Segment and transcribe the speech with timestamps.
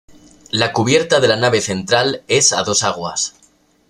[0.49, 3.35] La cubierta de la nave central es a dos aguas.